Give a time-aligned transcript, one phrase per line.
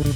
[0.00, 0.12] Hello,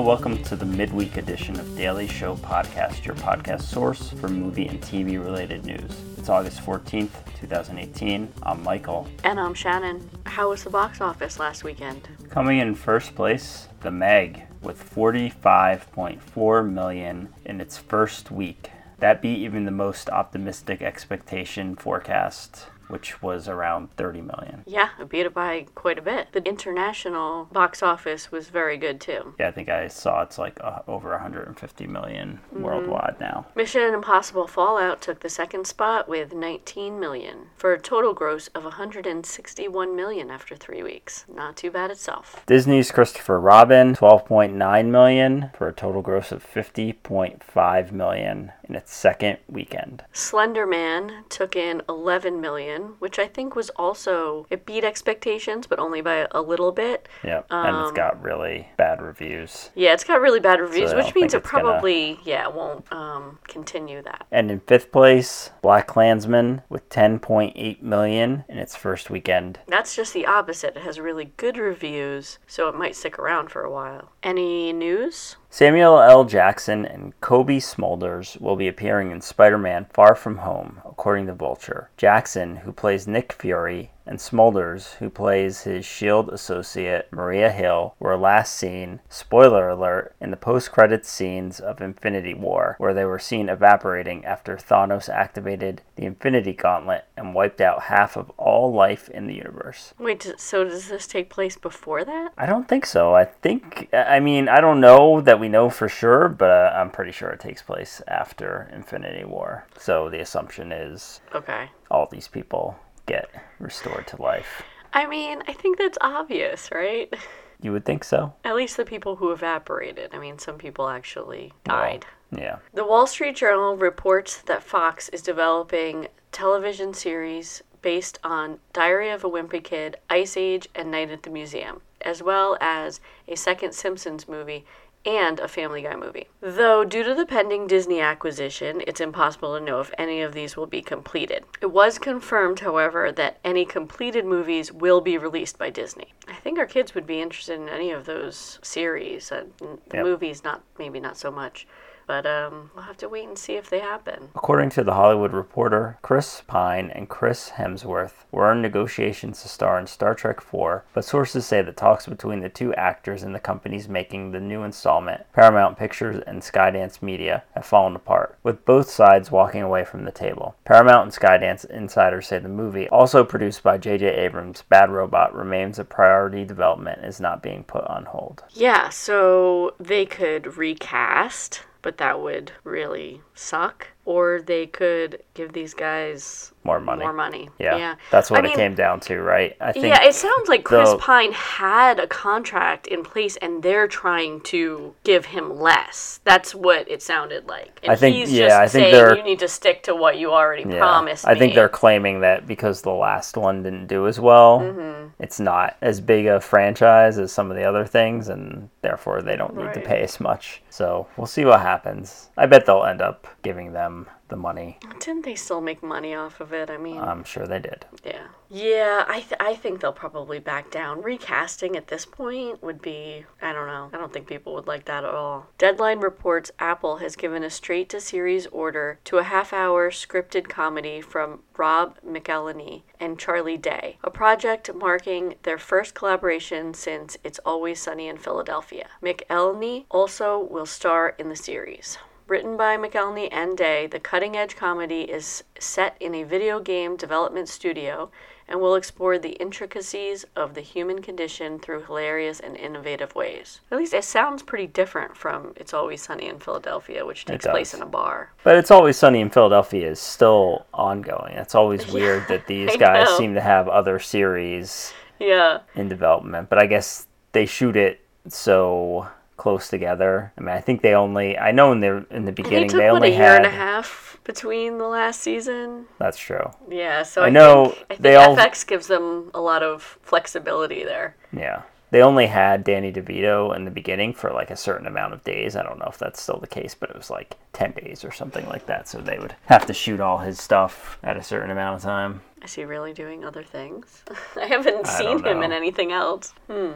[0.00, 4.78] welcome to the midweek edition of Daily Show Podcast, your podcast source for movie and
[4.82, 6.11] TV related news.
[6.22, 7.10] It's August 14th,
[7.40, 8.32] 2018.
[8.44, 9.08] I'm Michael.
[9.24, 10.08] And I'm Shannon.
[10.24, 12.08] How was the box office last weekend?
[12.30, 18.70] Coming in first place, The Meg, with 45.4 million in its first week.
[19.00, 24.62] That beat even the most optimistic expectation forecast which was around 30 million.
[24.66, 26.28] Yeah, it beat it by quite a bit.
[26.32, 29.34] The international box office was very good too.
[29.38, 32.62] Yeah, I think I saw it's like uh, over 150 million mm-hmm.
[32.62, 33.46] worldwide now.
[33.54, 38.64] Mission Impossible Fallout took the second spot with 19 million for a total gross of
[38.64, 41.24] 161 million after 3 weeks.
[41.32, 42.42] Not too bad itself.
[42.46, 49.38] Disney's Christopher Robin 12.9 million for a total gross of 50.5 million in its second
[49.48, 50.04] weekend.
[50.12, 55.78] Slender Man took in 11 million which I think was also it beat expectations, but
[55.78, 57.08] only by a little bit.
[57.24, 59.70] Yeah, um, and it's got really bad reviews.
[59.74, 62.20] Yeah, it's got really bad reviews, so which means it probably gonna...
[62.24, 64.26] yeah won't um, continue that.
[64.30, 69.60] And in fifth place, BlacKkKlansman with 10.8 million in its first weekend.
[69.66, 70.76] That's just the opposite.
[70.76, 74.10] It has really good reviews, so it might stick around for a while.
[74.22, 75.36] Any news?
[75.54, 76.24] Samuel L.
[76.24, 81.34] Jackson and Cobie Smulders will be appearing in Spider Man Far From Home, according to
[81.34, 81.90] Vulture.
[81.98, 86.30] Jackson, who plays Nick Fury, and Smulders, who plays his S.H.I.E.L.D.
[86.32, 92.34] associate Maria Hill, were last seen, spoiler alert, in the post credits scenes of Infinity
[92.34, 97.84] War, where they were seen evaporating after Thanos activated the Infinity Gauntlet and wiped out
[97.84, 99.94] half of all life in the universe.
[99.98, 102.32] Wait, so does this take place before that?
[102.36, 103.14] I don't think so.
[103.14, 106.90] I think, I mean, I don't know that we know for sure, but uh, I'm
[106.90, 109.66] pretty sure it takes place after Infinity War.
[109.78, 111.70] So the assumption is okay.
[111.90, 112.76] all these people
[113.12, 113.28] get
[113.58, 114.62] restored to life.
[114.94, 117.12] I mean, I think that's obvious, right?
[117.60, 118.32] You would think so.
[118.42, 120.10] At least the people who evaporated.
[120.14, 122.06] I mean, some people actually died.
[122.30, 122.56] Well, yeah.
[122.72, 129.24] The Wall Street Journal reports that Fox is developing television series based on Diary of
[129.24, 133.74] a Wimpy Kid, Ice Age, and Night at the Museum, as well as a second
[133.74, 134.64] Simpsons movie
[135.04, 136.28] and a Family Guy movie.
[136.40, 140.56] Though, due to the pending Disney acquisition, it's impossible to know if any of these
[140.56, 141.44] will be completed.
[141.60, 146.12] It was confirmed, however, that any completed movies will be released by Disney.
[146.28, 149.32] I think our kids would be interested in any of those series.
[149.32, 150.04] Uh, the yep.
[150.04, 151.66] movies, not maybe not so much.
[152.06, 154.30] But um, we'll have to wait and see if they happen.
[154.34, 159.78] According to The Hollywood Reporter, Chris Pine and Chris Hemsworth were in negotiations to star
[159.78, 163.40] in Star Trek IV, but sources say that talks between the two actors and the
[163.40, 168.90] companies making the new installment, Paramount Pictures and Skydance Media, have fallen apart, with both
[168.90, 170.56] sides walking away from the table.
[170.64, 174.06] Paramount and Skydance insiders say the movie, also produced by J.J.
[174.06, 178.42] Abrams' Bad Robot, remains a priority development and is not being put on hold.
[178.50, 183.88] Yeah, so they could recast but that would really suck.
[184.04, 187.02] Or they could give these guys more money.
[187.02, 187.48] More money.
[187.58, 187.76] Yeah.
[187.76, 187.94] yeah.
[188.10, 189.56] That's what I it mean, came down to, right?
[189.60, 193.62] I think Yeah, it sounds like Chris the, Pine had a contract in place and
[193.62, 196.20] they're trying to give him less.
[196.24, 197.80] That's what it sounded like.
[197.82, 200.18] And I think he's yeah, just I think saying you need to stick to what
[200.18, 201.26] you already yeah, promised.
[201.26, 201.40] I me.
[201.40, 205.08] think they're claiming that because the last one didn't do as well, mm-hmm.
[205.18, 209.36] it's not as big a franchise as some of the other things and therefore they
[209.36, 209.74] don't need right.
[209.74, 210.62] to pay as much.
[210.70, 212.30] So we'll see what happens.
[212.36, 213.91] I bet they'll end up giving them
[214.28, 214.78] the money.
[214.98, 216.70] Didn't they still make money off of it?
[216.70, 217.84] I mean, I'm sure they did.
[218.04, 218.28] Yeah.
[218.48, 221.02] Yeah, I, th- I think they'll probably back down.
[221.02, 223.90] Recasting at this point would be, I don't know.
[223.92, 225.46] I don't think people would like that at all.
[225.58, 230.48] Deadline reports Apple has given a straight to series order to a half hour scripted
[230.48, 237.40] comedy from Rob McElhenney and Charlie Day, a project marking their first collaboration since It's
[237.46, 238.88] Always Sunny in Philadelphia.
[239.02, 241.98] McElhenney also will star in the series.
[242.26, 246.96] Written by McElhenney and Day, the cutting edge comedy is set in a video game
[246.96, 248.10] development studio
[248.48, 253.60] and will explore the intricacies of the human condition through hilarious and innovative ways.
[253.70, 257.74] At least it sounds pretty different from It's Always Sunny in Philadelphia, which takes place
[257.74, 258.32] in a bar.
[258.44, 261.34] But It's Always Sunny in Philadelphia is still ongoing.
[261.34, 263.18] It's always weird that these guys know.
[263.18, 265.60] seem to have other series yeah.
[265.74, 266.48] in development.
[266.48, 270.32] But I guess they shoot it so close together.
[270.36, 272.88] I mean, I think they only I know in the in the beginning took, they
[272.88, 275.86] only what, a year had and a half between the last season.
[275.98, 276.50] That's true.
[276.68, 279.62] Yeah, so I I, know think, I think they all- FX gives them a lot
[279.62, 281.16] of flexibility there.
[281.36, 281.62] Yeah.
[281.90, 285.56] They only had Danny DeVito in the beginning for like a certain amount of days.
[285.56, 288.10] I don't know if that's still the case, but it was like 10 days or
[288.10, 288.88] something like that.
[288.88, 292.22] So they would have to shoot all his stuff at a certain amount of time.
[292.42, 294.04] Is he really doing other things?
[294.40, 296.32] I haven't I seen him in anything else.
[296.50, 296.70] Hmm.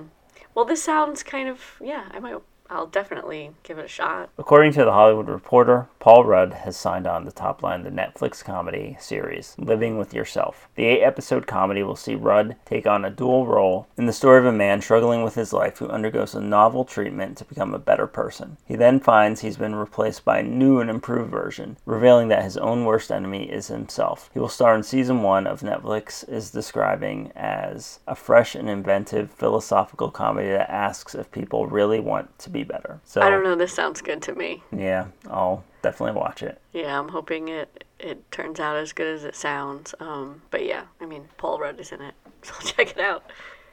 [0.56, 2.08] Well, this sounds kind of yeah.
[2.10, 2.40] I might.
[2.68, 4.30] I'll definitely give it a shot.
[4.38, 8.44] According to The Hollywood Reporter, Paul Rudd has signed on to top line the Netflix
[8.44, 10.68] comedy series Living with Yourself.
[10.74, 14.38] The eight episode comedy will see Rudd take on a dual role in the story
[14.38, 17.78] of a man struggling with his life who undergoes a novel treatment to become a
[17.78, 18.56] better person.
[18.64, 22.56] He then finds he's been replaced by a new and improved version, revealing that his
[22.56, 24.30] own worst enemy is himself.
[24.32, 29.30] He will star in season one of Netflix is describing as a fresh and inventive
[29.30, 33.00] philosophical comedy that asks if people really want to be better.
[33.04, 33.54] So I don't know.
[33.54, 34.62] This sounds good to me.
[34.76, 36.60] yeah, I'll definitely watch it.
[36.72, 39.94] Yeah, I'm hoping it it turns out as good as it sounds.
[40.00, 43.24] Um, but yeah, I mean, Paul Rudd is in it, so check it out.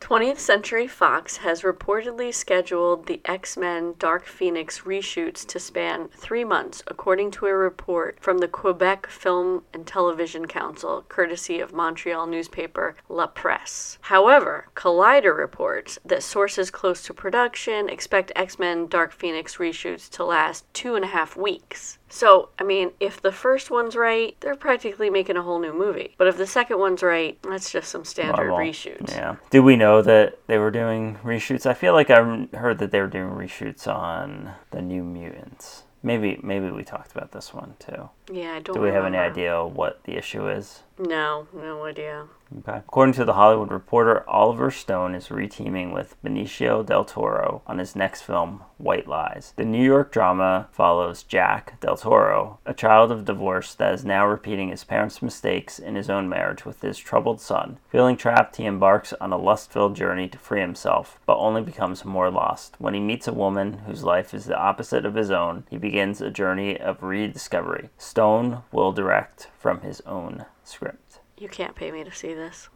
[0.04, 6.44] 20th Century Fox has reportedly scheduled the X Men Dark Phoenix reshoots to span three
[6.44, 12.28] months, according to a report from the Quebec Film and Television Council, courtesy of Montreal
[12.28, 13.98] newspaper La Presse.
[14.02, 20.26] However, Collider reports that sources close to production expect X Men Dark Phoenix reshoots to
[20.26, 21.98] last two and a half weeks.
[22.14, 26.14] So, I mean, if the first one's right, they're practically making a whole new movie.
[26.20, 29.16] But if the second one's right, that's just some standard Well, reshoots.
[29.16, 29.38] Yeah.
[29.50, 31.66] Did we know that they were doing reshoots?
[31.66, 35.86] I feel like I heard that they were doing reshoots on the New Mutants.
[36.04, 38.10] Maybe maybe we talked about this one too.
[38.32, 40.84] Yeah, I don't Do we have any idea what the issue is?
[41.00, 42.28] No, no idea.
[42.60, 42.78] Okay.
[42.78, 47.96] According to the Hollywood Reporter, Oliver Stone is reteaming with Benicio del Toro on his
[47.96, 49.54] next film, White Lies.
[49.56, 54.28] The New York drama follows Jack del Toro, a child of divorce that is now
[54.28, 57.80] repeating his parents' mistakes in his own marriage with his troubled son.
[57.90, 62.06] Feeling trapped, he embarks on a lust filled journey to free himself, but only becomes
[62.06, 62.76] more lost.
[62.80, 66.22] When he meets a woman whose life is the opposite of his own, he begins
[66.22, 67.90] a journey of rediscovery.
[67.98, 71.20] Stone will direct from his own script.
[71.38, 72.70] You can't pay me to see this.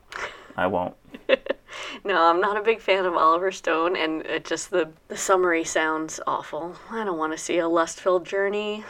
[0.55, 0.95] I won't.
[2.03, 5.63] No, I'm not a big fan of Oliver Stone, and it just the the summary
[5.63, 6.75] sounds awful.
[6.89, 8.83] I don't want to see a lust-filled journey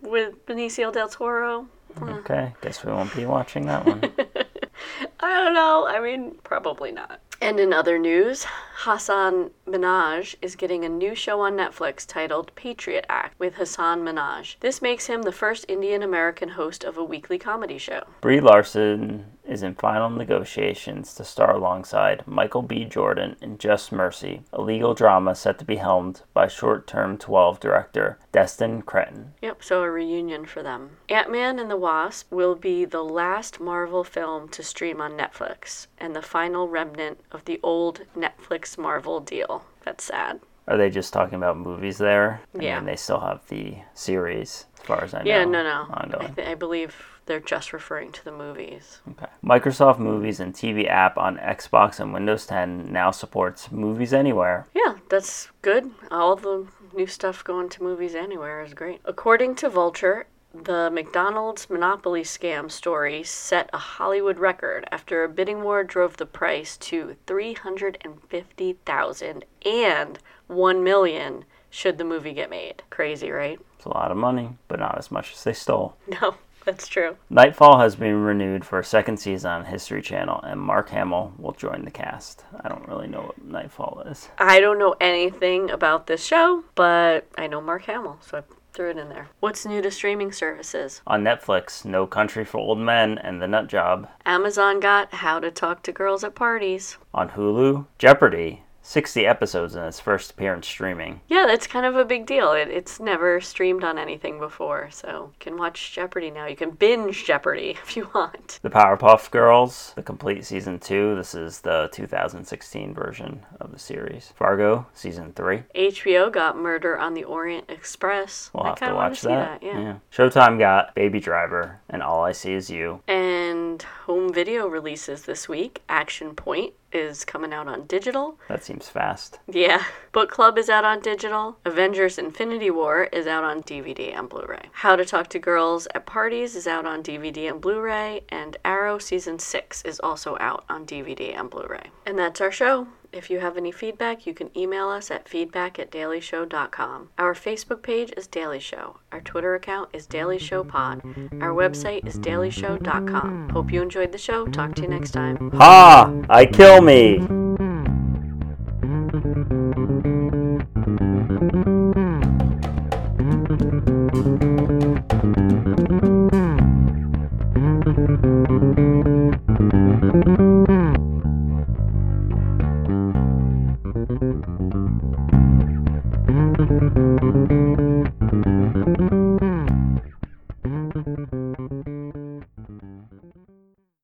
[0.00, 1.68] with Benicio del Toro.
[1.98, 2.08] Hmm.
[2.08, 4.02] Okay, guess we won't be watching that one.
[5.20, 5.86] I don't know.
[5.86, 7.20] I mean, probably not.
[7.42, 8.46] And in other news,
[8.84, 14.56] Hasan Minhaj is getting a new show on Netflix titled Patriot Act with Hasan Minhaj.
[14.60, 18.04] This makes him the first Indian American host of a weekly comedy show.
[18.20, 22.84] Brie Larson is in final negotiations to star alongside Michael B.
[22.84, 27.60] Jordan in Just Mercy, a legal drama set to be helmed by short term 12
[27.60, 29.34] director Destin Cretton.
[29.42, 30.96] Yep, so a reunion for them.
[31.08, 35.88] Ant Man and the Wasp will be the last Marvel film to stream on Netflix
[35.98, 39.64] and the final remnant of the old Netflix Marvel deal.
[39.84, 40.40] That's sad.
[40.68, 42.40] Are they just talking about movies there?
[42.54, 42.76] And Yeah.
[42.76, 45.24] then they still have the series, as far as I know.
[45.30, 45.86] Yeah, no, no.
[45.90, 46.34] I, Ongoing.
[46.34, 46.94] th- I believe
[47.26, 49.00] they're just referring to the movies.
[49.10, 49.26] Okay.
[49.44, 54.66] Microsoft Movies and TV app on Xbox and Windows 10 now supports Movies Anywhere.
[54.74, 55.90] Yeah, that's good.
[56.12, 59.00] All the new stuff going to movies anywhere is great.
[59.04, 65.62] According to Vulture, the McDonald's Monopoly scam story set a Hollywood record after a bidding
[65.62, 72.82] war drove the price to 350,000 and 1 million should the movie get made.
[72.90, 73.58] Crazy, right?
[73.76, 75.96] It's a lot of money, but not as much as they stole.
[76.20, 77.16] No, that's true.
[77.30, 81.52] Knightfall has been renewed for a second season on History Channel, and Mark Hamill will
[81.52, 82.44] join the cast.
[82.62, 84.28] I don't really know what Knightfall is.
[84.38, 88.42] I don't know anything about this show, but I know Mark Hamill, so I
[88.72, 89.28] threw it in there.
[89.40, 91.02] What's new to streaming services?
[91.06, 94.08] On Netflix, No Country for Old Men and The Nut Job.
[94.24, 96.96] Amazon got How to Talk to Girls at Parties.
[97.12, 98.62] On Hulu, Jeopardy!
[98.82, 101.20] 60 episodes in its first appearance streaming.
[101.28, 102.52] Yeah, that's kind of a big deal.
[102.52, 106.46] It, it's never streamed on anything before, so you can watch Jeopardy now.
[106.46, 108.58] You can binge Jeopardy if you want.
[108.62, 111.14] The Powerpuff Girls, the complete season 2.
[111.14, 114.32] This is the 2016 version of the series.
[114.36, 115.62] Fargo, season 3.
[115.74, 118.50] HBO got Murder on the Orient Express.
[118.52, 119.60] We'll I have to watch that.
[119.60, 119.62] that.
[119.62, 119.98] Yeah.
[120.12, 123.00] Showtime got Baby Driver and All I See Is You.
[123.06, 125.82] And home video releases this week.
[125.88, 128.38] Action Point is coming out on digital.
[128.48, 129.38] That seems fast.
[129.50, 129.84] Yeah.
[130.12, 131.58] Book Club is out on digital.
[131.64, 134.68] Avengers Infinity War is out on DVD and Blu ray.
[134.72, 138.22] How to Talk to Girls at Parties is out on DVD and Blu ray.
[138.28, 141.90] And Arrow Season 6 is also out on DVD and Blu ray.
[142.06, 142.88] And that's our show.
[143.12, 147.10] If you have any feedback, you can email us at feedback at dailyshow.com.
[147.18, 148.96] Our Facebook page is Daily Show.
[149.12, 151.02] Our Twitter account is Daily Show Pod.
[151.40, 153.50] Our website is dailyshow.com.
[153.50, 154.46] Hope you enjoyed the show.
[154.46, 155.50] Talk to you next time.
[155.52, 156.10] Ha!
[156.30, 157.41] I kill me!